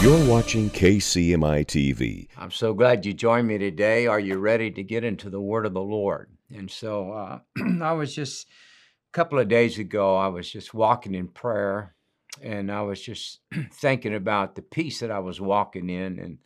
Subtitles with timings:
[0.00, 2.28] You're watching KCMI TV.
[2.38, 4.06] I'm so glad you joined me today.
[4.06, 6.30] Are you ready to get into the Word of the Lord?
[6.54, 7.40] And so uh,
[7.82, 11.96] I was just a couple of days ago, I was just walking in prayer
[12.40, 13.40] and I was just
[13.72, 16.38] thinking about the peace that I was walking in and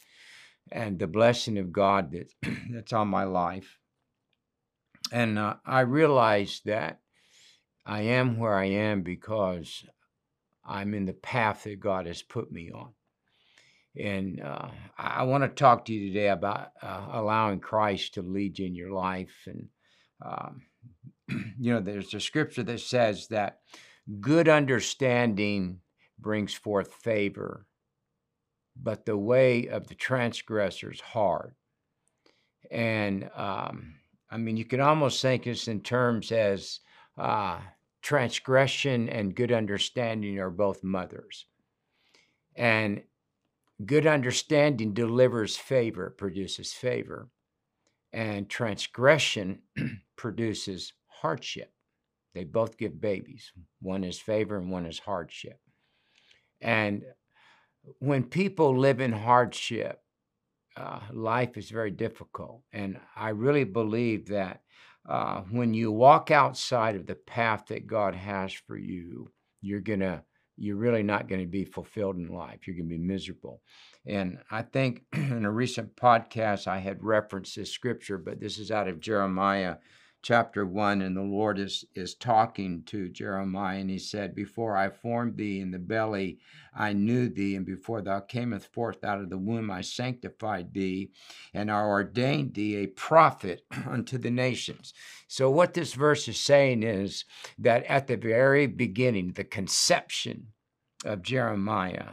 [0.72, 2.32] and the blessing of God that
[2.70, 3.76] that's on my life.
[5.12, 7.00] And uh, I realized that
[7.84, 9.84] I am where I am because
[10.64, 12.94] I'm in the path that God has put me on.
[13.98, 18.58] And uh, I want to talk to you today about uh, allowing Christ to lead
[18.58, 19.34] you in your life.
[19.46, 19.68] And,
[20.24, 20.62] um,
[21.58, 23.58] you know, there's a scripture that says that
[24.20, 25.80] good understanding
[26.18, 27.66] brings forth favor,
[28.80, 31.54] but the way of the transgressor is hard.
[32.70, 33.96] And um,
[34.30, 36.80] I mean, you can almost think this in terms as
[37.18, 37.58] uh,
[38.00, 41.44] transgression and good understanding are both mothers.
[42.56, 43.02] And
[43.86, 47.28] Good understanding delivers favor, produces favor,
[48.12, 49.60] and transgression
[50.16, 51.72] produces hardship.
[52.34, 53.52] They both give babies.
[53.80, 55.58] One is favor and one is hardship.
[56.60, 57.02] And
[57.98, 60.00] when people live in hardship,
[60.76, 62.62] uh, life is very difficult.
[62.72, 64.60] And I really believe that
[65.08, 70.00] uh, when you walk outside of the path that God has for you, you're going
[70.00, 70.22] to
[70.62, 72.66] you're really not going to be fulfilled in life.
[72.66, 73.60] You're going to be miserable.
[74.06, 78.70] And I think in a recent podcast, I had referenced this scripture, but this is
[78.70, 79.76] out of Jeremiah
[80.22, 84.88] chapter 1 and the lord is is talking to jeremiah and he said before i
[84.88, 86.38] formed thee in the belly
[86.74, 91.10] i knew thee and before thou camest forth out of the womb i sanctified thee
[91.52, 94.94] and i ordained thee a prophet unto the nations
[95.26, 97.24] so what this verse is saying is
[97.58, 100.46] that at the very beginning the conception
[101.04, 102.10] of jeremiah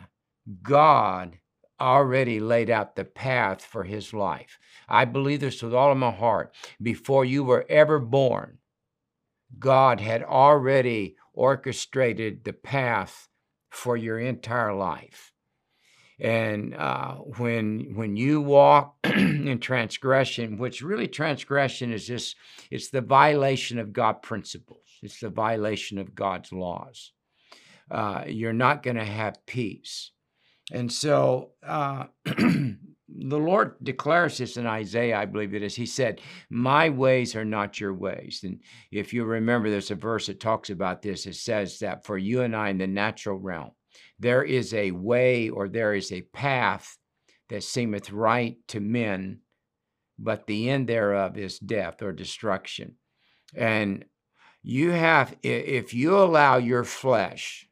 [0.64, 1.38] god
[1.80, 4.60] already laid out the path for his life.
[4.90, 6.54] I believe this with all of my heart.
[6.82, 8.58] Before you were ever born,
[9.58, 13.28] God had already orchestrated the path
[13.70, 15.34] for your entire life.
[16.20, 22.36] And uh, when when you walk in transgression, which really transgression is just
[22.70, 24.84] it's the violation of God principles.
[25.02, 27.14] It's the violation of God's laws.
[27.90, 30.12] Uh, you're not going to have peace.
[30.72, 32.06] And so uh,
[33.18, 35.76] the Lord declares this in Isaiah, I believe it is.
[35.76, 38.42] He said, My ways are not your ways.
[38.44, 38.60] And
[38.92, 41.26] if you remember, there's a verse that talks about this.
[41.26, 43.72] It says that for you and I in the natural realm,
[44.20, 46.98] there is a way or there is a path
[47.50, 49.40] that seemeth right to men,
[50.18, 52.96] but the end thereof is death or destruction.
[53.56, 54.06] And
[54.62, 57.69] you have, if you allow your flesh,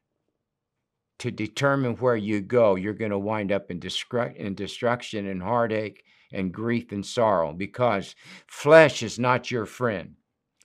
[1.18, 5.42] to determine where you go, you're going to wind up in, destru- in destruction and
[5.42, 8.14] heartache and grief and sorrow because
[8.46, 10.14] flesh is not your friend.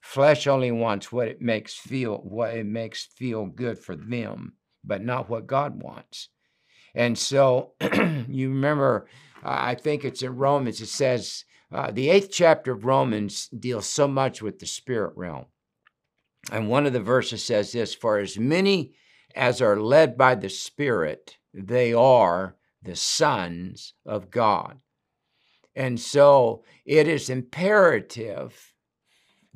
[0.01, 4.53] Flesh only wants what it makes feel what it makes feel good for them,
[4.83, 6.29] but not what God wants.
[6.93, 7.73] And so
[8.27, 9.07] you remember,
[9.43, 13.87] uh, I think it's in Romans, it says, uh, the eighth chapter of Romans deals
[13.87, 15.45] so much with the spirit realm.
[16.51, 18.93] And one of the verses says this For as many
[19.35, 24.79] as are led by the Spirit, they are the sons of God.
[25.75, 28.73] And so it is imperative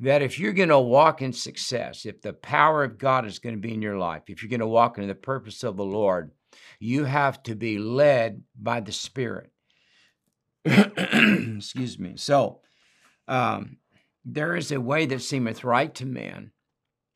[0.00, 3.54] that if you're going to walk in success, if the power of God is going
[3.54, 5.84] to be in your life, if you're going to walk into the purpose of the
[5.84, 6.30] Lord,
[6.78, 9.50] you have to be led by the Spirit.
[10.64, 12.14] Excuse me.
[12.16, 12.60] So,
[13.26, 13.78] um,
[14.24, 16.52] there is a way that seemeth right to man,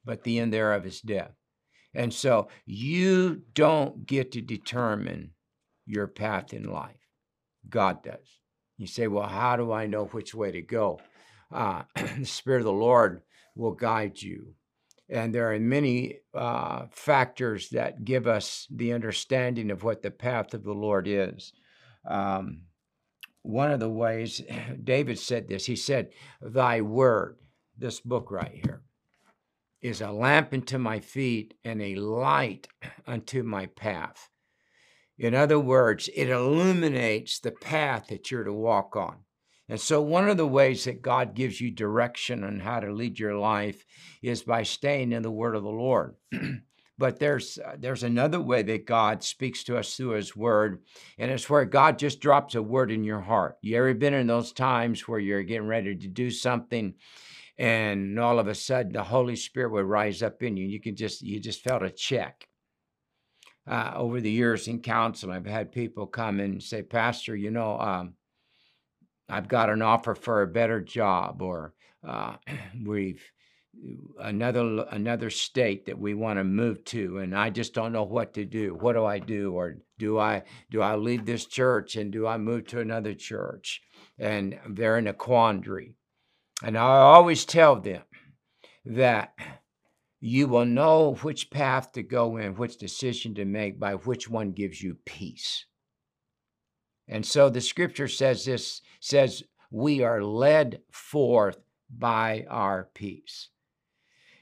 [0.05, 1.33] but the end thereof is death.
[1.95, 5.33] And so you don't get to determine
[5.87, 6.97] your path in life.
[7.69, 8.41] God does.
[8.79, 11.01] You say, well, how do I know which way to go?
[11.53, 11.83] Uh,
[12.19, 13.23] the Spirit of the Lord
[13.55, 14.55] will guide you.
[15.09, 20.55] And there are many uh, factors that give us the understanding of what the path
[20.55, 21.53] of the Lord is.
[22.09, 22.63] Um,
[23.43, 24.41] one of the ways,
[24.85, 26.11] David said this, he said,
[26.41, 27.37] Thy word,
[27.77, 28.83] this book right here,
[29.83, 32.69] is a lamp unto my feet and a light
[33.07, 34.31] unto my path.
[35.19, 39.19] In other words, it illuminates the path that you're to walk on.
[39.69, 43.19] And so, one of the ways that God gives you direction on how to lead
[43.19, 43.85] your life
[44.23, 46.17] is by staying in the Word of the Lord.
[46.99, 50.83] but there's uh, there's another way that God speaks to us through His Word,
[51.19, 53.57] and it's where God just drops a word in your heart.
[53.63, 56.95] You ever been in those times where you're getting ready to do something,
[57.59, 60.97] and all of a sudden the holy spirit would rise up in you you can
[60.97, 62.49] just you just felt a check.
[63.65, 67.79] Uh, over the years in counseling, I've had people come and say, Pastor, you know,
[67.79, 68.15] um,
[69.29, 71.73] I've got an offer for a better job, or
[72.05, 72.37] uh,
[72.85, 73.23] we've
[74.21, 78.35] another another state that we want to move to and i just don't know what
[78.35, 78.75] to do.
[78.75, 79.55] What do i do?
[79.55, 83.81] Or do i do i leave this church and do i move to another church?
[84.19, 85.95] And they're in a quandary
[86.63, 88.03] and i always tell them
[88.85, 89.35] that
[90.25, 94.53] you will know which path to go in which decision to make by which one
[94.53, 95.67] gives you peace.
[97.09, 99.43] And so the scripture says this says
[99.73, 101.59] we are led forth
[101.91, 103.49] by our peace.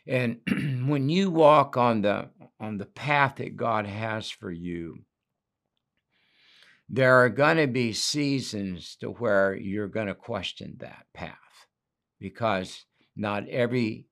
[0.07, 0.41] And
[0.87, 2.29] when you walk on the
[2.61, 4.99] on the path that God has for you,
[6.91, 11.39] there are going to be seasons to where you're going to question that path
[12.21, 12.85] because
[13.17, 14.07] not every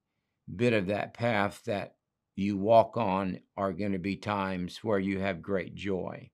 [0.55, 1.95] bit of that path that
[2.35, 6.31] you walk on are going to be times where you have great joy.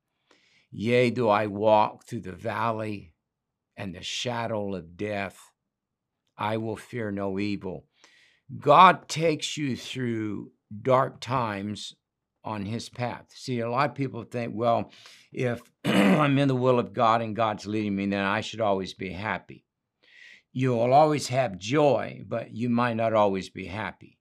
[0.71, 3.13] Yea, do I walk through the valley
[3.77, 5.39] and the shadow of death,
[6.37, 7.87] I will fear no evil
[8.59, 11.95] God takes you through dark times
[12.45, 13.27] on his path.
[13.31, 14.93] See, a lot of people think, well,
[15.33, 18.93] if I'm in the will of God and God's leading me, then I should always
[18.93, 19.64] be happy.
[20.57, 24.19] You'll always have joy, but you might not always be happy.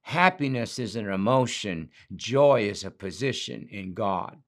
[0.00, 4.38] Happiness is an emotion, joy is a position in God.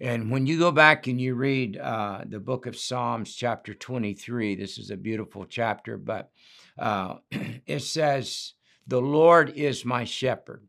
[0.00, 4.56] And when you go back and you read uh, the book of Psalms, chapter 23,
[4.56, 6.30] this is a beautiful chapter, but
[6.76, 7.16] uh,
[7.66, 8.54] it says,
[8.86, 10.66] The Lord is my shepherd.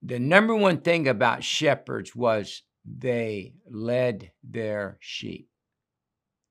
[0.00, 5.48] The number one thing about shepherds was they led their sheep.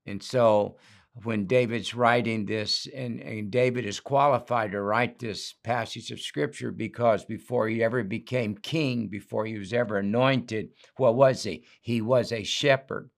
[0.04, 0.76] And so
[1.14, 6.70] when David's writing this, and, and David is qualified to write this passage of scripture
[6.70, 11.64] because before he ever became king, before he was ever anointed, what was he?
[11.82, 13.10] He was a shepherd.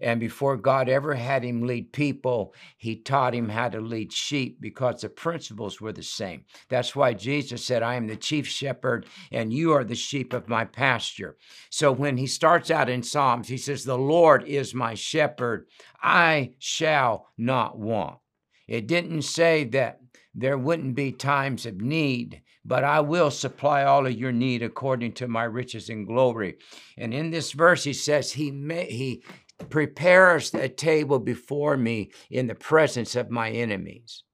[0.00, 4.60] And before God ever had him lead people, he taught him how to lead sheep
[4.60, 6.44] because the principles were the same.
[6.68, 10.48] That's why Jesus said, I am the chief shepherd and you are the sheep of
[10.48, 11.36] my pasture.
[11.70, 15.66] So when he starts out in Psalms, he says, The Lord is my shepherd,
[16.02, 18.18] I shall not want.
[18.66, 20.00] It didn't say that
[20.34, 25.12] there wouldn't be times of need, but I will supply all of your need according
[25.12, 26.56] to my riches and glory.
[26.96, 29.22] And in this verse, he says, He may, he
[29.70, 34.24] prepares a table before me in the presence of my enemies.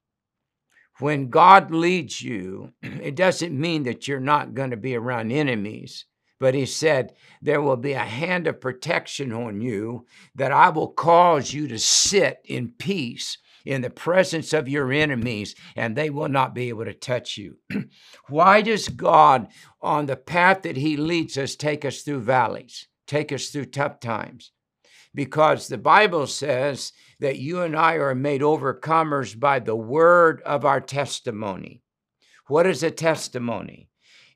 [0.99, 6.05] When God leads you, it doesn't mean that you're not going to be around enemies.
[6.39, 7.13] But he said,
[7.43, 11.79] There will be a hand of protection on you, that I will cause you to
[11.79, 13.37] sit in peace
[13.67, 17.59] in the presence of your enemies, and they will not be able to touch you.
[18.29, 19.49] Why does God,
[19.83, 24.01] on the path that He leads us, take us through valleys, take us through tough
[24.01, 24.53] times?
[25.15, 30.65] Because the Bible says that you and I are made overcomers by the word of
[30.65, 31.83] our testimony.
[32.47, 33.89] What is a testimony?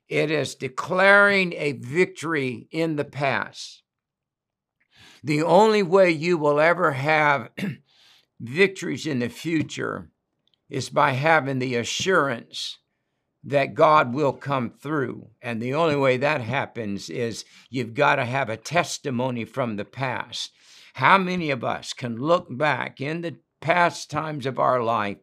[0.07, 3.81] It is declaring a victory in the past.
[5.23, 7.49] The only way you will ever have
[8.39, 10.09] victories in the future
[10.69, 12.77] is by having the assurance
[13.43, 15.29] that God will come through.
[15.41, 19.85] And the only way that happens is you've got to have a testimony from the
[19.85, 20.51] past.
[20.95, 25.17] How many of us can look back in the past times of our life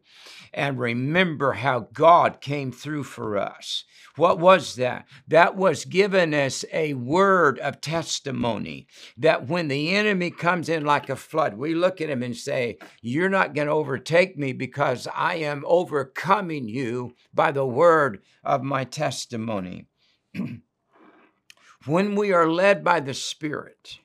[0.53, 3.83] and remember how God came through for us?
[4.15, 5.07] What was that?
[5.27, 8.85] That was given us a word of testimony
[9.17, 12.77] that when the enemy comes in like a flood, we look at him and say,
[13.01, 18.61] You're not going to overtake me because I am overcoming you by the word of
[18.61, 19.87] my testimony.
[21.85, 23.97] when we are led by the Spirit,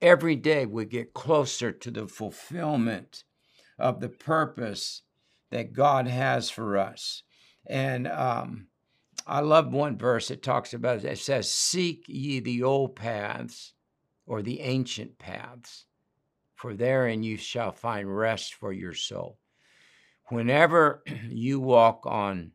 [0.00, 3.24] every day we get closer to the fulfillment
[3.78, 5.02] of the purpose
[5.50, 7.22] that God has for us.
[7.66, 8.66] And um,
[9.26, 11.04] I love one verse that talks about it.
[11.04, 13.74] It says, Seek ye the old paths
[14.26, 15.86] or the ancient paths,
[16.54, 19.38] for therein you shall find rest for your soul.
[20.26, 22.52] Whenever you walk on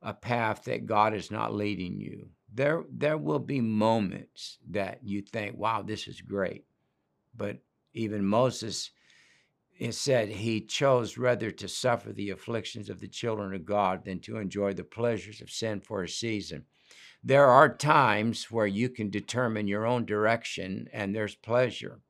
[0.00, 5.22] a path that God is not leading you, there, there will be moments that you
[5.22, 6.64] think, wow, this is great.
[7.34, 7.58] But
[7.92, 8.90] even Moses,
[9.78, 14.20] it said he chose rather to suffer the afflictions of the children of God than
[14.20, 16.66] to enjoy the pleasures of sin for a season.
[17.24, 22.00] There are times where you can determine your own direction and there's pleasure.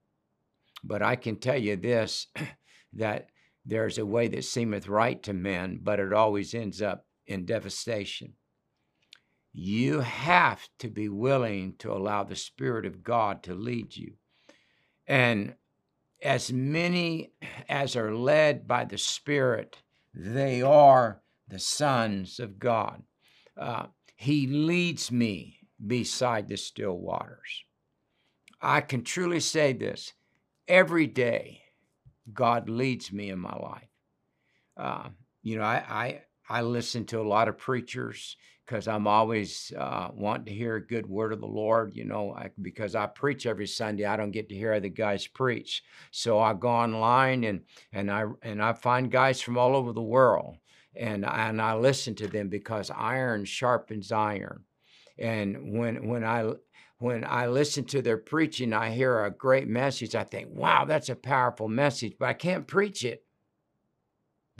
[0.85, 2.27] But I can tell you this
[2.95, 3.29] that
[3.65, 8.35] there's a way that seemeth right to men, but it always ends up in devastation.
[9.53, 14.15] you have to be willing to allow the Spirit of God to lead you.
[15.07, 15.55] And
[16.23, 17.33] as many
[17.69, 19.79] as are led by the Spirit,
[20.15, 23.03] they are the sons of God.
[23.57, 27.65] Uh, he leads me beside the still waters.
[28.61, 30.13] I can truly say this
[30.69, 31.63] every day,
[32.33, 33.89] God leads me in my life.
[34.77, 35.09] Uh,
[35.43, 40.47] you know, I, I, listen to a lot of preachers because I'm always uh, wanting
[40.47, 43.67] to hear a good word of the Lord, you know, I, because I preach every
[43.67, 44.05] Sunday.
[44.05, 45.83] I don't get to hear other guys preach.
[46.11, 50.03] So I go online and, and, I, and I find guys from all over the
[50.03, 50.57] world
[50.95, 54.65] and, and I listen to them because iron sharpens iron.
[55.19, 56.53] And when, when I,
[56.99, 60.15] when I listen to their preaching, I hear a great message.
[60.15, 63.25] I think, wow, that's a powerful message, but I can't preach it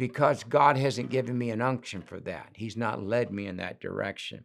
[0.03, 2.49] because God hasn't given me an unction for that.
[2.55, 4.43] He's not led me in that direction.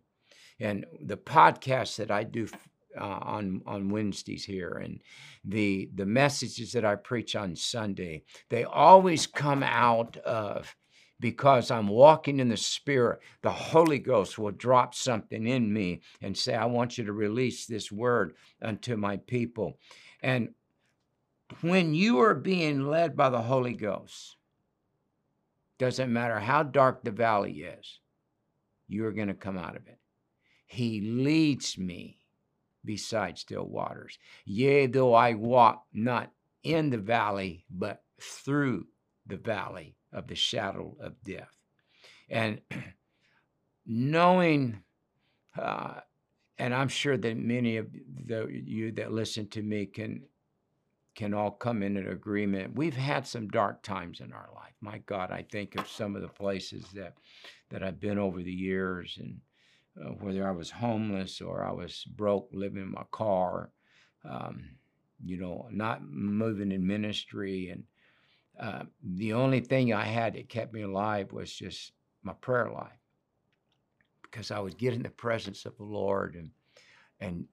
[0.60, 2.48] And the podcasts that I do
[2.96, 5.02] uh, on on Wednesdays here, and
[5.44, 8.22] the the messages that I preach on Sunday,
[8.52, 10.76] they always come out of
[11.20, 13.18] because I'm walking in the Spirit.
[13.42, 17.66] The Holy Ghost will drop something in me and say, "I want you to release
[17.66, 19.80] this word unto my people."
[20.22, 20.50] And
[21.62, 24.37] when you are being led by the Holy Ghost,
[25.80, 28.00] doesn't matter how dark the valley is,
[28.88, 30.00] you're going to come out of it.
[30.66, 32.20] He leads me
[32.84, 34.18] beside still waters.
[34.46, 36.32] Yea, though I walk not
[36.64, 38.88] in the valley, but through
[39.26, 41.56] the valley of the shadow of death.
[42.30, 42.62] And
[43.86, 44.82] knowing,
[45.58, 45.96] uh,
[46.58, 47.88] and I'm sure that many of
[48.26, 50.24] the, you that listen to me can
[51.18, 52.76] can all come in an agreement.
[52.76, 54.76] We've had some dark times in our life.
[54.82, 57.16] My God, I think of some of the places that
[57.70, 59.42] that I've been over the years, and
[60.00, 63.72] uh, whether I was homeless or I was broke, living in my car,
[64.24, 64.64] um,
[65.26, 67.84] you know, not moving in ministry, and
[68.62, 73.02] uh, the only thing I had that kept me alive was just my prayer life,
[74.22, 76.52] because I would get in the presence of the Lord and
[77.20, 77.46] and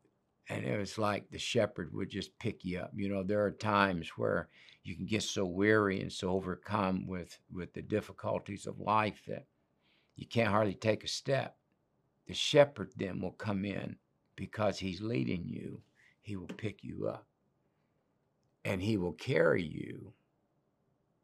[0.48, 2.90] and it was like the shepherd would just pick you up.
[2.94, 4.48] You know, there are times where
[4.82, 9.46] you can get so weary and so overcome with with the difficulties of life that
[10.16, 11.56] you can't hardly take a step.
[12.26, 13.96] The shepherd then will come in
[14.36, 15.82] because he's leading you.
[16.20, 17.26] He will pick you up.
[18.64, 20.12] And he will carry you.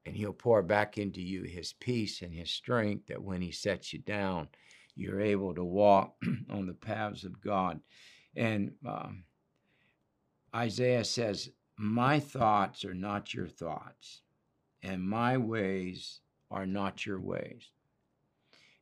[0.04, 3.92] And he'll pour back into you his peace and his strength that when he sets
[3.92, 4.48] you down,
[4.94, 6.16] you're able to walk
[6.50, 7.80] on the paths of God.
[8.36, 9.24] And um,
[10.54, 14.22] Isaiah says, My thoughts are not your thoughts,
[14.82, 16.20] and my ways
[16.50, 17.70] are not your ways.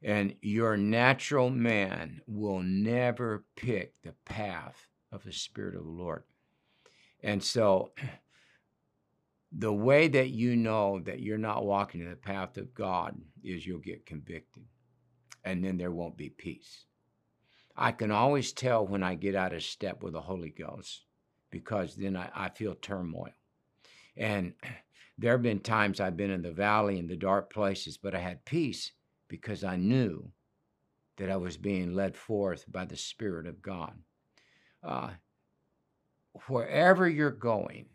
[0.02, 6.22] And your natural man will never pick the path of the Spirit of the Lord.
[7.22, 7.92] And so,
[9.52, 13.66] the way that you know that you're not walking in the path of God is
[13.66, 14.64] you'll get convicted,
[15.44, 16.84] and then there won't be peace.
[17.80, 21.04] I can always tell when I get out of step with the Holy Ghost
[21.50, 23.32] because then I, I feel turmoil.
[24.16, 24.54] And
[25.18, 28.18] there have been times I've been in the valley in the dark places, but I
[28.18, 28.90] had peace
[29.28, 30.28] because I knew
[31.18, 33.92] that I was being led forth by the Spirit of God.
[34.82, 35.10] Uh,
[36.48, 37.86] wherever you're going,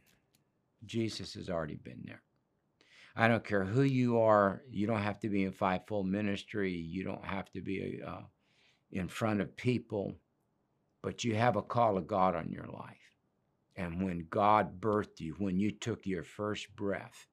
[0.85, 2.21] Jesus has already been there.
[3.15, 4.63] I don't care who you are.
[4.69, 6.71] You don't have to be in fivefold ministry.
[6.71, 8.21] You don't have to be a uh,
[8.93, 10.15] in front of people,
[11.01, 13.11] but you have a call of God on your life.
[13.75, 17.27] And when God birthed you, when you took your first breath,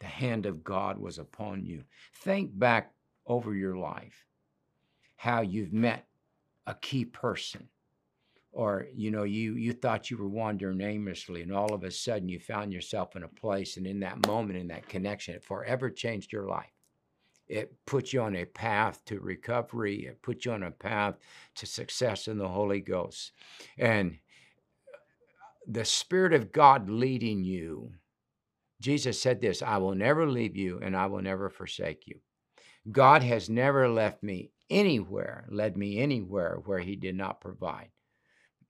[0.00, 1.84] the hand of God was upon you.
[2.14, 2.92] Think back
[3.26, 4.24] over your life
[5.16, 6.06] how you've met
[6.66, 7.68] a key person
[8.52, 12.28] or you know you you thought you were wandering aimlessly and all of a sudden
[12.28, 15.90] you found yourself in a place and in that moment in that connection it forever
[15.90, 16.75] changed your life
[17.48, 20.06] it puts you on a path to recovery.
[20.06, 21.16] It puts you on a path
[21.56, 23.32] to success in the Holy Ghost.
[23.78, 24.18] And
[25.66, 27.92] the Spirit of God leading you.
[28.80, 32.20] Jesus said this I will never leave you and I will never forsake you.
[32.90, 37.90] God has never left me anywhere, led me anywhere where He did not provide.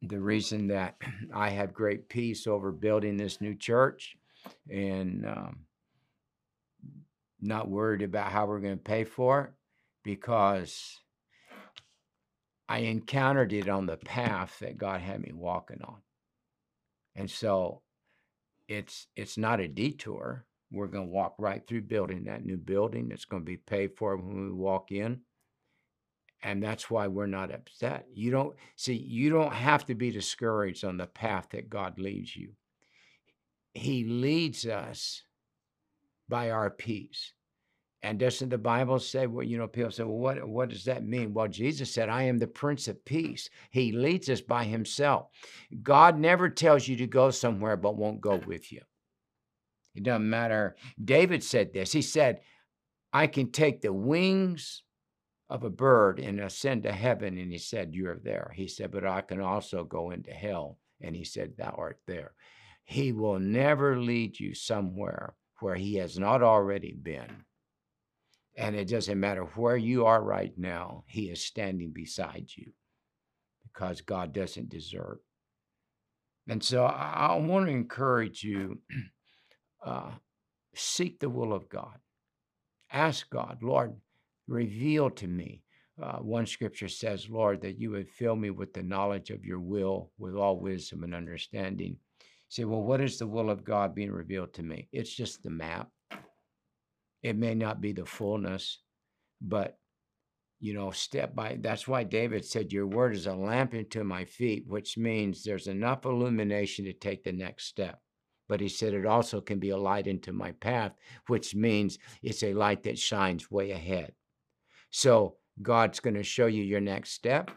[0.02, 0.96] The reason that
[1.34, 4.16] I have great peace over building this new church
[4.70, 5.58] and um,
[7.40, 9.50] not worried about how we're going to pay for it
[10.02, 11.00] because
[12.68, 15.96] I encountered it on the path that God had me walking on.
[17.14, 17.82] And so
[18.68, 20.44] it's it's not a detour.
[20.72, 23.10] We're going to walk right through building that new building.
[23.12, 25.20] It's going to be paid for when we walk in.
[26.42, 28.06] And that's why we're not upset.
[28.12, 32.36] You don't see, you don't have to be discouraged on the path that God leads
[32.36, 32.50] you.
[33.74, 35.22] He leads us
[36.28, 37.32] by our peace.
[38.02, 41.04] And doesn't the Bible say, well, you know, people say, well, what, what does that
[41.04, 41.34] mean?
[41.34, 43.50] Well, Jesus said, I am the Prince of Peace.
[43.70, 45.28] He leads us by himself.
[45.82, 48.82] God never tells you to go somewhere but won't go with you.
[49.96, 50.76] It doesn't matter.
[51.02, 51.90] David said this.
[51.90, 52.40] He said,
[53.12, 54.82] I can take the wings
[55.48, 57.38] of a bird and ascend to heaven.
[57.38, 58.52] And he said, You're there.
[58.54, 60.78] He said, But I can also go into hell.
[61.00, 62.34] And he said, Thou art there.
[62.84, 67.44] He will never lead you somewhere where he has not already been.
[68.56, 72.72] And it doesn't matter where you are right now, He is standing beside you
[73.64, 75.20] because God doesn't desert.
[76.48, 78.80] And so I, I want to encourage you
[79.84, 80.12] uh,
[80.74, 81.98] seek the will of God.
[82.90, 83.94] Ask God, Lord,
[84.46, 85.62] reveal to me.
[86.02, 89.60] Uh, one scripture says, Lord, that you would fill me with the knowledge of your
[89.60, 91.96] will, with all wisdom and understanding.
[92.48, 94.88] Say, well, what is the will of God being revealed to me?
[94.92, 95.90] It's just the map.
[97.22, 98.80] It may not be the fullness,
[99.40, 99.78] but
[100.58, 104.24] you know, step by that's why David said, Your word is a lamp into my
[104.24, 108.00] feet, which means there's enough illumination to take the next step.
[108.48, 110.92] But he said it also can be a light into my path,
[111.26, 114.12] which means it's a light that shines way ahead.
[114.90, 117.50] So God's going to show you your next step,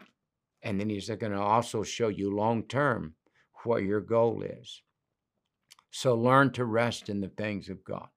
[0.62, 3.14] and then he's going to also show you long term
[3.64, 4.82] what your goal is.
[5.90, 8.08] So learn to rest in the things of God.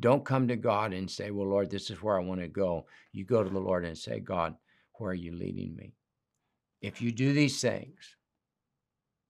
[0.00, 2.86] Don't come to God and say, Well, Lord, this is where I want to go.
[3.12, 4.54] You go to the Lord and say, God,
[4.94, 5.94] where are you leading me?
[6.80, 8.16] If you do these things,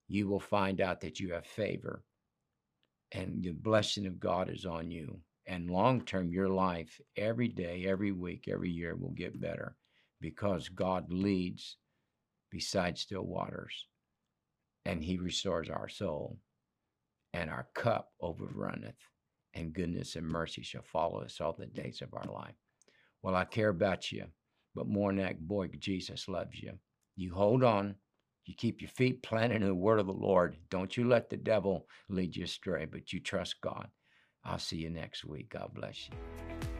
[0.09, 2.05] you will find out that you have favor
[3.13, 5.21] and the blessing of God is on you.
[5.47, 9.75] And long term, your life, every day, every week, every year will get better
[10.21, 11.77] because God leads
[12.51, 13.87] beside still waters
[14.85, 16.39] and he restores our soul
[17.33, 18.95] and our cup overrunneth
[19.55, 22.55] and goodness and mercy shall follow us all the days of our life.
[23.23, 24.25] Well, I care about you,
[24.75, 26.73] but more than that, boy, Jesus loves you.
[27.17, 27.97] You hold on.
[28.47, 30.57] You keep your feet planted in the word of the Lord.
[30.71, 33.89] Don't you let the devil lead you astray, but you trust God.
[34.45, 35.51] I'll see you next week.
[35.51, 36.80] God bless you.